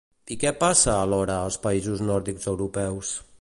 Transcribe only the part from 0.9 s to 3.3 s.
alhora, als països nòrdics europeus?